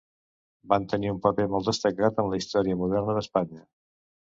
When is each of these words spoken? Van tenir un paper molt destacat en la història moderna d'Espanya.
Van 0.73 0.87
tenir 0.93 1.11
un 1.17 1.21
paper 1.27 1.47
molt 1.53 1.71
destacat 1.73 2.25
en 2.25 2.33
la 2.33 2.43
història 2.43 2.83
moderna 2.85 3.21
d'Espanya. 3.23 3.67